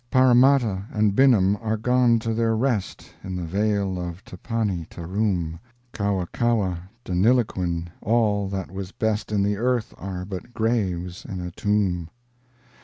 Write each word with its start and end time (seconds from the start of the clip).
Paramatta 0.09 0.87
and 0.89 1.15
Binnum 1.15 1.55
are 1.61 1.77
gone 1.77 2.17
to 2.17 2.33
their 2.33 2.55
rest 2.55 3.13
In 3.23 3.35
the 3.35 3.43
vale 3.45 3.99
of 3.99 4.25
Tapanni 4.25 4.87
Taroom, 4.89 5.59
Kawakawa, 5.93 6.89
Deniliquin 7.05 7.85
all 8.01 8.47
that 8.47 8.71
was 8.71 8.91
best 8.91 9.31
In 9.31 9.43
the 9.43 9.57
earth 9.57 9.93
are 9.99 10.25
but 10.25 10.55
graves 10.55 11.23
and 11.25 11.39
a 11.39 11.51
tomb! 11.51 12.09